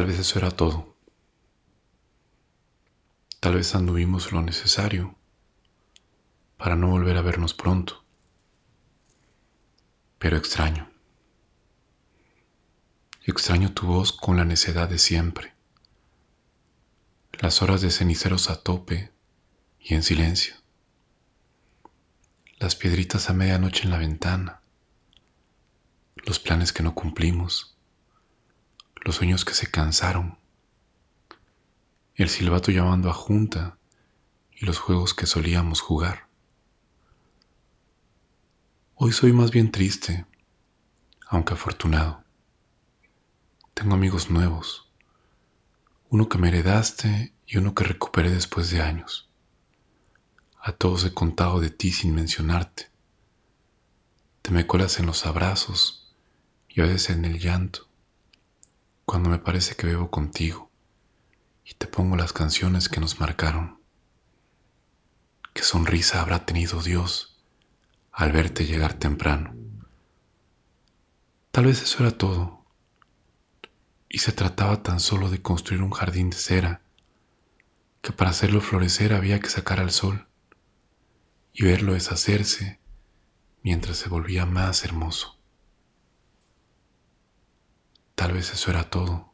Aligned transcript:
Tal 0.00 0.06
vez 0.06 0.18
eso 0.18 0.38
era 0.38 0.50
todo. 0.50 0.96
Tal 3.38 3.56
vez 3.56 3.74
anduvimos 3.74 4.32
lo 4.32 4.40
necesario 4.40 5.14
para 6.56 6.74
no 6.74 6.88
volver 6.88 7.18
a 7.18 7.20
vernos 7.20 7.52
pronto. 7.52 8.02
Pero 10.18 10.38
extraño. 10.38 10.90
Extraño 13.26 13.74
tu 13.74 13.88
voz 13.88 14.14
con 14.14 14.38
la 14.38 14.46
necedad 14.46 14.88
de 14.88 14.96
siempre. 14.96 15.52
Las 17.32 17.60
horas 17.60 17.82
de 17.82 17.90
ceniceros 17.90 18.48
a 18.48 18.62
tope 18.62 19.12
y 19.80 19.92
en 19.92 20.02
silencio. 20.02 20.54
Las 22.58 22.74
piedritas 22.74 23.28
a 23.28 23.34
medianoche 23.34 23.84
en 23.84 23.90
la 23.90 23.98
ventana. 23.98 24.62
Los 26.24 26.38
planes 26.38 26.72
que 26.72 26.82
no 26.82 26.94
cumplimos. 26.94 27.76
Los 29.02 29.16
sueños 29.16 29.44
que 29.44 29.54
se 29.54 29.70
cansaron. 29.70 30.38
El 32.14 32.28
silbato 32.28 32.70
llamando 32.70 33.08
a 33.08 33.14
junta 33.14 33.78
y 34.52 34.66
los 34.66 34.78
juegos 34.78 35.14
que 35.14 35.26
solíamos 35.26 35.80
jugar. 35.80 36.28
Hoy 38.94 39.12
soy 39.12 39.32
más 39.32 39.50
bien 39.50 39.72
triste, 39.72 40.26
aunque 41.26 41.54
afortunado. 41.54 42.22
Tengo 43.72 43.94
amigos 43.94 44.30
nuevos, 44.30 44.92
uno 46.10 46.28
que 46.28 46.36
me 46.36 46.48
heredaste 46.48 47.32
y 47.46 47.56
uno 47.56 47.74
que 47.74 47.84
recuperé 47.84 48.30
después 48.30 48.70
de 48.70 48.82
años. 48.82 49.30
A 50.60 50.72
todos 50.72 51.06
he 51.06 51.14
contado 51.14 51.60
de 51.60 51.70
ti 51.70 51.90
sin 51.90 52.14
mencionarte. 52.14 52.90
Te 54.42 54.50
me 54.50 54.66
colas 54.66 54.98
en 54.98 55.06
los 55.06 55.24
abrazos 55.24 56.14
y 56.68 56.82
a 56.82 56.84
veces 56.84 57.16
en 57.16 57.24
el 57.24 57.38
llanto, 57.38 57.89
cuando 59.10 59.28
me 59.28 59.40
parece 59.40 59.74
que 59.74 59.88
bebo 59.88 60.08
contigo 60.08 60.70
y 61.64 61.74
te 61.74 61.88
pongo 61.88 62.14
las 62.14 62.32
canciones 62.32 62.88
que 62.88 63.00
nos 63.00 63.18
marcaron. 63.18 63.80
¿Qué 65.52 65.64
sonrisa 65.64 66.20
habrá 66.20 66.46
tenido 66.46 66.80
Dios? 66.80 67.42
al 68.12 68.30
verte 68.30 68.66
llegar 68.66 68.94
temprano. 68.94 69.52
Tal 71.50 71.64
vez 71.64 71.82
eso 71.82 72.04
era 72.04 72.16
todo, 72.16 72.64
y 74.08 74.18
se 74.18 74.30
trataba 74.30 74.84
tan 74.84 75.00
solo 75.00 75.28
de 75.28 75.42
construir 75.42 75.82
un 75.82 75.90
jardín 75.90 76.30
de 76.30 76.36
cera, 76.36 76.80
que 78.02 78.12
para 78.12 78.30
hacerlo 78.30 78.60
florecer 78.60 79.12
había 79.12 79.40
que 79.40 79.50
sacar 79.50 79.80
al 79.80 79.90
sol 79.90 80.28
y 81.52 81.64
verlo 81.64 81.94
deshacerse 81.94 82.78
mientras 83.64 83.96
se 83.96 84.08
volvía 84.08 84.46
más 84.46 84.84
hermoso. 84.84 85.39
Tal 88.20 88.34
vez 88.34 88.52
eso 88.52 88.68
era 88.68 88.84
todo, 88.90 89.32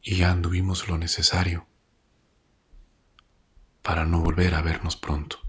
y 0.00 0.14
ya 0.14 0.30
anduvimos 0.30 0.86
lo 0.86 0.96
necesario 0.96 1.66
para 3.82 4.04
no 4.04 4.20
volver 4.20 4.54
a 4.54 4.62
vernos 4.62 4.94
pronto. 4.94 5.40